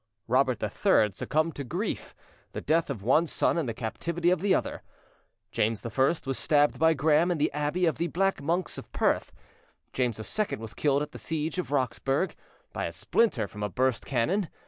Robert 0.27 0.63
III 0.63 1.11
succumbed 1.11 1.55
to 1.57 1.63
grief, 1.63 2.15
the 2.53 2.61
death 2.61 2.89
of 2.89 3.03
one 3.03 3.27
son 3.27 3.55
and 3.55 3.69
the 3.69 3.73
captivity 3.75 4.31
of 4.31 4.43
other. 4.43 4.81
James 5.51 5.85
I 5.85 6.09
was 6.25 6.39
stabbed 6.39 6.79
by 6.79 6.95
Graham 6.95 7.29
in 7.29 7.37
the 7.37 7.53
abbey 7.53 7.85
of 7.85 7.99
the 7.99 8.07
Black 8.07 8.41
Monks 8.41 8.79
of 8.79 8.91
Perth. 8.93 9.31
James 9.93 10.17
II 10.19 10.57
was 10.57 10.73
killed 10.73 11.03
at 11.03 11.11
the 11.11 11.19
siege 11.19 11.59
of 11.59 11.69
Roxburgh, 11.69 12.35
by 12.73 12.85
a 12.87 12.91
splinter 12.91 13.47
from 13.47 13.61
a 13.61 13.69
burst 13.69 14.03
cannon. 14.03 14.49